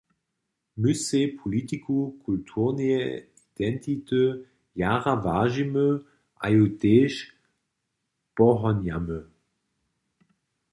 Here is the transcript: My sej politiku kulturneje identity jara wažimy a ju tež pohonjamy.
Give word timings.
My 0.83 0.93
sej 1.07 1.25
politiku 1.41 1.97
kulturneje 2.29 3.03
identity 3.17 4.23
jara 4.83 5.13
wažimy 5.27 5.87
a 6.43 6.45
ju 6.55 6.65
tež 6.81 7.11
pohonjamy. 8.37 9.21